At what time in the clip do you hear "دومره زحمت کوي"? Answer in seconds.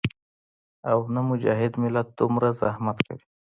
2.19-3.25